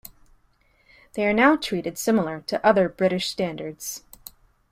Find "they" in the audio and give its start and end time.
1.13-1.27